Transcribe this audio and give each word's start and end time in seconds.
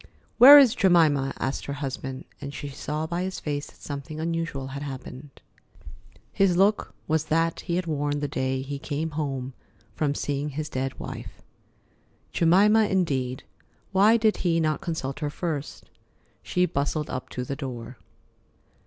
"Where 0.39 0.57
is 0.57 0.73
Jemima?" 0.73 1.31
asked 1.37 1.65
her 1.67 1.73
husband, 1.73 2.25
and 2.41 2.55
she 2.55 2.69
saw 2.69 3.05
by 3.05 3.21
his 3.21 3.39
face 3.39 3.67
that 3.67 3.75
something 3.83 4.19
unusual 4.19 4.69
had 4.69 4.81
happened. 4.81 5.39
His 6.33 6.57
look 6.57 6.95
was 7.07 7.25
that 7.25 7.59
he 7.59 7.75
had 7.75 7.85
worn 7.85 8.19
the 8.19 8.27
day 8.27 8.63
he 8.63 8.79
came 8.79 9.11
home 9.11 9.53
from 9.93 10.15
seeing 10.15 10.49
his 10.49 10.69
dead 10.69 10.97
wife. 10.99 11.43
Jemima 12.33 12.87
indeed! 12.87 13.43
Why 13.91 14.17
did 14.17 14.37
he 14.37 14.59
not 14.59 14.81
consult 14.81 15.19
her 15.19 15.29
first? 15.29 15.91
She 16.41 16.65
bustled 16.65 17.11
up 17.11 17.29
to 17.29 17.43
the 17.43 17.55
door. 17.55 17.99